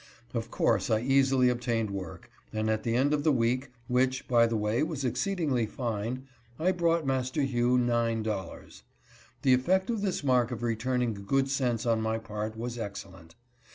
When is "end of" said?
2.95-3.23